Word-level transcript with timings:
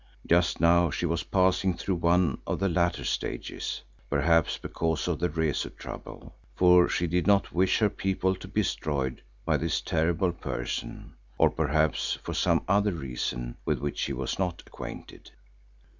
Just 0.25 0.59
now 0.59 0.89
she 0.89 1.05
was 1.05 1.21
passing 1.21 1.77
through 1.77 1.97
one 1.97 2.39
of 2.47 2.57
the 2.57 2.67
latter 2.69 3.03
stages, 3.03 3.83
perhaps 4.09 4.57
because 4.57 5.07
of 5.07 5.19
the 5.19 5.29
Rezu 5.29 5.69
trouble, 5.69 6.33
for 6.55 6.89
she 6.89 7.05
did 7.05 7.27
not 7.27 7.51
wish 7.53 7.77
her 7.77 7.87
people 7.89 8.33
to 8.37 8.47
be 8.47 8.61
destroyed 8.63 9.21
by 9.45 9.57
this 9.57 9.79
terrible 9.79 10.31
person; 10.31 11.13
or 11.37 11.51
perhaps 11.51 12.13
for 12.23 12.33
some 12.33 12.63
other 12.67 12.93
reason 12.93 13.57
with 13.63 13.77
which 13.77 14.01
he 14.01 14.13
was 14.13 14.39
not 14.39 14.63
acquainted. 14.65 15.29